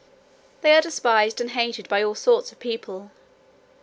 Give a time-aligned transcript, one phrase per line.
[0.61, 3.11] They are despised and hated by all sorts of people.